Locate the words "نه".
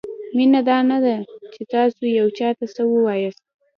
0.89-0.97